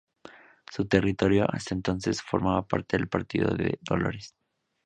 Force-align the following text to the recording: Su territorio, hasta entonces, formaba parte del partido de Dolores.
Su 0.71 0.85
territorio, 0.87 1.45
hasta 1.47 1.75
entonces, 1.75 2.23
formaba 2.23 2.67
parte 2.67 2.97
del 2.97 3.07
partido 3.07 3.51
de 3.53 3.77
Dolores. 3.83 4.33